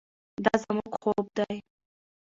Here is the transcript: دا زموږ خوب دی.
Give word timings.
دا 0.43 0.53
زموږ 0.63 0.91
خوب 1.01 1.25
دی. 1.37 1.55